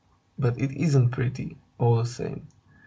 [0.35, 2.47] But it isn't pretty, all the same."